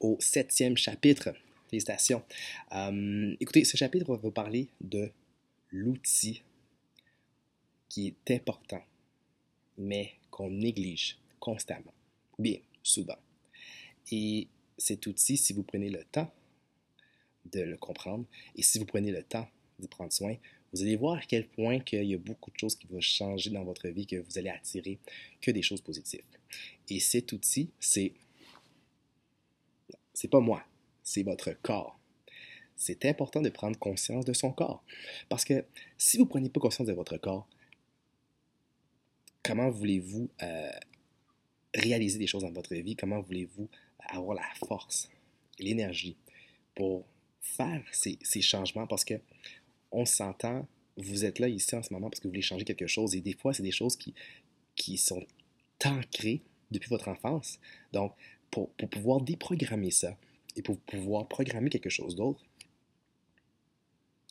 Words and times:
au 0.00 0.16
septième 0.20 0.76
chapitre. 0.76 1.34
Félicitations. 1.68 2.22
Euh, 2.72 3.34
écoutez, 3.40 3.64
ce 3.64 3.76
chapitre 3.76 4.06
va 4.06 4.16
vous 4.16 4.30
parler 4.30 4.68
de 4.80 5.10
l'outil 5.70 6.42
qui 7.88 8.08
est 8.08 8.34
important, 8.34 8.82
mais 9.78 10.12
qu'on 10.30 10.50
néglige 10.50 11.18
constamment, 11.40 11.94
bien 12.38 12.58
souvent. 12.82 13.18
Et 14.10 14.48
cet 14.76 15.06
outil, 15.06 15.36
si 15.36 15.52
vous 15.52 15.62
prenez 15.62 15.90
le 15.90 16.04
temps 16.04 16.30
de 17.50 17.60
le 17.60 17.76
comprendre 17.76 18.26
et 18.54 18.62
si 18.62 18.78
vous 18.78 18.84
prenez 18.84 19.10
le 19.10 19.22
temps 19.22 19.48
d'y 19.78 19.88
prendre 19.88 20.12
soin, 20.12 20.36
vous 20.72 20.82
allez 20.82 20.96
voir 20.96 21.18
à 21.18 21.22
quel 21.22 21.46
point 21.46 21.80
qu'il 21.80 22.04
y 22.04 22.14
a 22.14 22.18
beaucoup 22.18 22.50
de 22.50 22.58
choses 22.58 22.76
qui 22.76 22.86
vont 22.86 23.00
changer 23.00 23.50
dans 23.50 23.64
votre 23.64 23.88
vie, 23.88 24.06
que 24.06 24.16
vous 24.16 24.38
allez 24.38 24.48
attirer 24.48 24.98
que 25.40 25.50
des 25.50 25.62
choses 25.62 25.80
positives. 25.80 26.22
Et 26.88 27.00
cet 27.00 27.32
outil, 27.32 27.70
c'est 27.78 28.12
c'est 30.12 30.28
pas 30.28 30.40
moi, 30.40 30.64
c'est 31.02 31.22
votre 31.22 31.52
corps. 31.62 31.98
C'est 32.76 33.04
important 33.04 33.40
de 33.40 33.48
prendre 33.48 33.78
conscience 33.78 34.24
de 34.24 34.32
son 34.32 34.52
corps. 34.52 34.82
Parce 35.28 35.44
que 35.44 35.64
si 35.98 36.16
vous 36.16 36.24
ne 36.24 36.28
prenez 36.28 36.48
pas 36.48 36.60
conscience 36.60 36.88
de 36.88 36.92
votre 36.92 37.16
corps, 37.16 37.46
comment 39.42 39.70
voulez-vous 39.70 40.30
euh, 40.42 40.70
réaliser 41.74 42.18
des 42.18 42.26
choses 42.26 42.42
dans 42.42 42.52
votre 42.52 42.74
vie? 42.74 42.96
Comment 42.96 43.20
voulez-vous 43.20 43.68
avoir 44.08 44.34
la 44.34 44.66
force 44.66 45.10
l'énergie 45.58 46.16
pour 46.74 47.06
faire 47.40 47.84
ces, 47.92 48.18
changements? 48.40 48.86
Parce 48.86 49.04
que 49.04 49.14
on 49.90 50.04
s'entend, 50.04 50.66
vous 50.96 51.24
êtes 51.24 51.38
là 51.38 51.48
ici 51.48 51.74
en 51.76 51.82
ce 51.82 51.92
moment 51.92 52.08
parce 52.08 52.20
que 52.20 52.24
vous 52.24 52.32
voulez 52.32 52.42
changer 52.42 52.64
quelque 52.64 52.86
chose. 52.86 53.14
Et 53.14 53.20
des 53.20 53.34
fois, 53.34 53.52
c'est 53.52 53.62
des 53.62 53.70
choses 53.70 53.96
qui 54.74 54.96
sont 54.96 55.24
ancrées 55.84 56.42
depuis 56.70 56.88
votre 56.88 57.08
enfance. 57.08 57.58
Donc, 57.92 58.12
pour, 58.52 58.70
pouvoir 58.90 59.20
déprogrammer 59.22 59.90
ça 59.90 60.16
et 60.54 60.62
pour 60.62 60.78
pouvoir 60.78 61.26
programmer 61.26 61.70
quelque 61.70 61.90
chose 61.90 62.14
d'autre, 62.14 62.44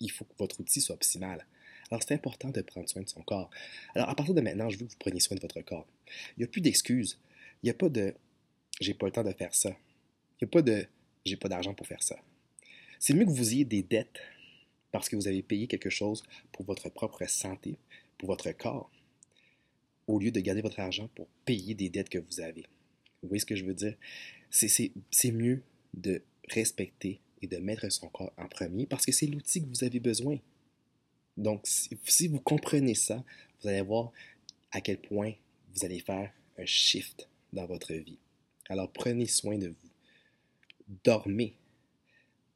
il 0.00 0.10
faut 0.10 0.24
que 0.24 0.34
votre 0.38 0.60
outil 0.60 0.82
soit 0.82 0.96
optimal. 0.96 1.46
Alors, 1.90 2.02
c'est 2.02 2.14
important 2.14 2.50
de 2.50 2.60
prendre 2.60 2.88
soin 2.88 3.02
de 3.02 3.08
son 3.08 3.22
corps. 3.22 3.48
Alors, 3.94 4.10
à 4.10 4.14
partir 4.14 4.34
de 4.34 4.40
maintenant, 4.42 4.68
je 4.68 4.76
veux 4.76 4.84
que 4.84 4.90
vous 4.90 4.98
preniez 4.98 5.20
soin 5.20 5.36
de 5.36 5.40
votre 5.40 5.60
corps. 5.62 5.86
Il 6.36 6.40
n'y 6.40 6.44
a 6.44 6.48
plus 6.48 6.60
d'excuses. 6.60 7.18
Il 7.62 7.66
n'y 7.66 7.70
a 7.70 7.74
pas 7.74 7.88
de 7.88 8.14
j'ai 8.80 8.94
pas 8.94 9.06
le 9.06 9.12
temps 9.12 9.24
de 9.24 9.32
faire 9.32 9.54
ça. 9.54 9.70
Il 9.70 10.44
n'y 10.44 10.48
a 10.48 10.50
pas 10.50 10.62
de 10.62 10.86
j'ai 11.24 11.36
pas 11.36 11.48
d'argent 11.48 11.74
pour 11.74 11.86
faire 11.86 12.02
ça. 12.02 12.16
C'est 12.98 13.14
mieux 13.14 13.24
que 13.24 13.30
vous 13.30 13.52
ayez 13.52 13.64
des 13.64 13.82
dettes 13.82 14.20
parce 14.90 15.08
que 15.08 15.16
vous 15.16 15.28
avez 15.28 15.42
payé 15.42 15.66
quelque 15.66 15.90
chose 15.90 16.22
pour 16.52 16.64
votre 16.64 16.88
propre 16.88 17.24
santé, 17.28 17.78
pour 18.18 18.28
votre 18.28 18.50
corps, 18.52 18.90
au 20.06 20.18
lieu 20.18 20.30
de 20.30 20.40
garder 20.40 20.62
votre 20.62 20.80
argent 20.80 21.08
pour 21.14 21.28
payer 21.44 21.74
des 21.74 21.88
dettes 21.88 22.08
que 22.08 22.18
vous 22.18 22.40
avez. 22.40 22.66
Vous 23.22 23.28
voyez 23.28 23.40
ce 23.40 23.46
que 23.46 23.56
je 23.56 23.64
veux 23.64 23.74
dire? 23.74 23.94
C'est 24.50 25.32
mieux 25.32 25.62
de 25.94 26.22
respecter 26.48 27.20
et 27.42 27.46
de 27.46 27.58
mettre 27.58 27.90
son 27.90 28.08
corps 28.08 28.32
en 28.36 28.48
premier 28.48 28.86
parce 28.86 29.06
que 29.06 29.12
c'est 29.12 29.26
l'outil 29.26 29.62
que 29.62 29.68
vous 29.68 29.84
avez 29.84 30.00
besoin. 30.00 30.38
Donc, 31.36 31.62
si, 31.64 32.28
vous 32.28 32.40
comprenez 32.40 32.94
ça, 32.94 33.24
vous 33.60 33.68
allez 33.68 33.80
voir 33.80 34.12
à 34.72 34.80
quel 34.80 35.00
point 35.00 35.32
vous 35.74 35.84
allez 35.84 36.00
faire 36.00 36.32
un 36.58 36.66
shift 36.66 37.28
dans 37.52 37.66
votre 37.66 37.94
vie. 37.94 38.18
Alors, 38.68 38.90
prenez 38.90 39.26
soin 39.26 39.56
de 39.56 39.68
vous. 39.68 39.90
Dormez. 41.04 41.54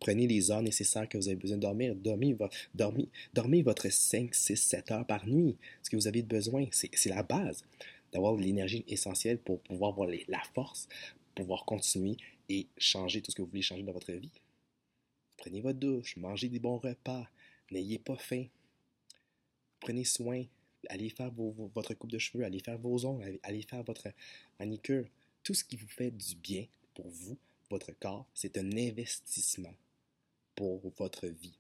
Prenez 0.01 0.27
les 0.27 0.51
heures 0.51 0.63
nécessaires 0.63 1.09
que 1.09 1.17
vous 1.17 1.29
avez 1.29 1.37
besoin 1.37 1.59
de 1.59 1.63
dormir. 1.63 1.95
Dormez, 1.95 2.37
dormez, 2.75 3.09
dormez 3.33 3.63
votre 3.63 3.89
5, 3.89 4.35
6, 4.35 4.57
7 4.57 4.91
heures 4.91 5.07
par 5.07 5.29
nuit. 5.29 5.57
Ce 5.83 5.91
que 5.91 5.95
vous 5.95 6.09
avez 6.09 6.23
besoin, 6.23 6.67
c'est 6.73 7.07
la 7.07 7.23
base 7.23 7.65
d'avoir 8.13 8.35
l'énergie 8.37 8.85
essentielle 8.87 9.39
pour 9.39 9.61
pouvoir 9.61 9.93
avoir 9.93 10.09
la 10.29 10.43
force, 10.55 10.89
pouvoir 11.35 11.65
continuer 11.65 12.17
et 12.49 12.67
changer 12.77 13.23
tout 13.23 13.31
ce 13.31 13.37
que 13.37 13.43
vous 13.43 13.49
voulez 13.49 13.63
changer 13.63 13.83
dans 13.83 13.93
votre 13.93 14.13
vie. 14.13 14.31
Prenez 15.37 15.61
votre 15.61 15.79
douche, 15.79 16.17
mangez 16.17 16.49
des 16.49 16.59
bons 16.59 16.79
repas, 16.79 17.27
n'ayez 17.71 17.99
pas 17.99 18.17
faim. 18.17 18.45
Prenez 19.81 20.05
soin, 20.05 20.45
allez 20.89 21.09
faire 21.09 21.31
votre 21.75 21.95
coupe 21.95 22.11
de 22.11 22.19
cheveux, 22.19 22.45
allez 22.45 22.61
faire 22.61 22.79
vos 22.79 23.05
ongles, 23.05 23.39
allez 23.43 23.63
faire 23.63 23.83
votre 23.83 24.09
manicure. 24.61 25.07
Tout 25.43 25.55
ce 25.55 25.65
qui 25.65 25.77
vous 25.77 25.89
fait 25.89 26.11
du 26.11 26.37
bien 26.37 26.67
pour 26.95 27.09
vous, 27.09 27.37
votre 27.71 27.93
corps, 27.99 28.27
c'est 28.35 28.59
un 28.59 28.77
investissement 28.77 29.75
pour 30.55 30.81
votre 30.99 31.27
vie 31.27 31.59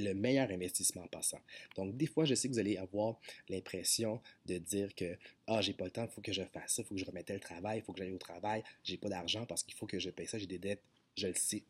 le 0.00 0.14
meilleur 0.14 0.50
investissement 0.50 1.02
en 1.02 1.08
passant. 1.08 1.40
Donc, 1.76 1.96
des 1.96 2.06
fois, 2.06 2.24
je 2.24 2.34
sais 2.34 2.48
que 2.48 2.54
vous 2.54 2.58
allez 2.58 2.76
avoir 2.76 3.20
l'impression 3.48 4.20
de 4.46 4.58
dire 4.58 4.94
que 4.94 5.16
Ah, 5.46 5.60
j'ai 5.60 5.72
pas 5.72 5.84
le 5.84 5.90
temps, 5.90 6.04
il 6.04 6.10
faut 6.10 6.20
que 6.20 6.32
je 6.32 6.42
fasse 6.42 6.74
ça, 6.74 6.82
il 6.82 6.84
faut 6.84 6.94
que 6.94 7.00
je 7.00 7.04
remette 7.04 7.30
le 7.30 7.40
travail, 7.40 7.78
il 7.78 7.82
faut 7.82 7.92
que 7.92 7.98
j'aille 7.98 8.12
au 8.12 8.18
travail, 8.18 8.62
j'ai 8.84 8.96
pas 8.96 9.08
d'argent 9.08 9.46
parce 9.46 9.62
qu'il 9.62 9.74
faut 9.74 9.86
que 9.86 9.98
je 9.98 10.10
paye 10.10 10.26
ça, 10.26 10.38
j'ai 10.38 10.46
des 10.46 10.58
dettes. 10.58 10.82
Je 11.16 11.28
le 11.28 11.34
sais. 11.34 11.62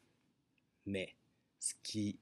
Mais 0.87 1.15
ce 1.59 1.75
qui 1.83 2.19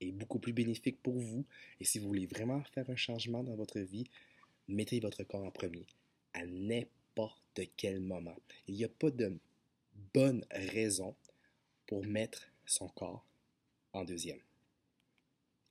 est 0.00 0.12
beaucoup 0.12 0.38
plus 0.38 0.52
bénéfique 0.52 1.00
pour 1.02 1.18
vous, 1.18 1.44
et 1.80 1.84
si 1.84 1.98
vous 1.98 2.06
voulez 2.08 2.26
vraiment 2.26 2.62
faire 2.74 2.88
un 2.90 2.96
changement 2.96 3.42
dans 3.42 3.54
votre 3.54 3.80
vie, 3.80 4.06
mettez 4.68 5.00
votre 5.00 5.22
corps 5.24 5.44
en 5.44 5.50
premier 5.50 5.86
à 6.34 6.46
n'importe 6.46 7.60
quel 7.76 8.00
moment. 8.00 8.36
Il 8.66 8.76
n'y 8.76 8.84
a 8.84 8.88
pas 8.88 9.10
de 9.10 9.36
bonne 10.14 10.44
raison 10.50 11.14
pour 11.86 12.04
mettre 12.04 12.48
son 12.64 12.88
corps 12.88 13.26
en 13.92 14.04
deuxième. 14.04 14.40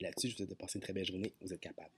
Là-dessus, 0.01 0.28
je 0.28 0.31
vous 0.34 0.38
souhaite 0.38 0.50
de 0.50 0.56
passer 0.56 0.79
une 0.79 0.81
très 0.81 0.94
belle 0.94 1.06
journée. 1.06 1.34
Vous 1.41 1.53
êtes 1.53 1.59
capable. 1.59 1.91